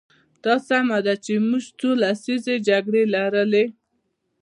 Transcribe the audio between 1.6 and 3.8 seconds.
څو لسیزې جګړې لرلې.